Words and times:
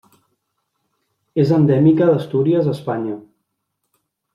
És 1.45 1.53
endèmica 1.59 2.11
d'Astúries 2.13 2.75
a 2.75 2.77
Espanya. 2.79 3.23